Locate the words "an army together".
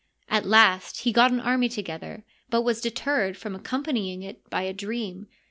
1.29-2.23